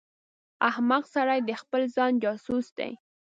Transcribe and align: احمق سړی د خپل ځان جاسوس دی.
احمق 0.69 1.03
سړی 1.15 1.39
د 1.43 1.51
خپل 1.61 1.81
ځان 1.95 2.11
جاسوس 2.23 2.67
دی. 2.77 2.91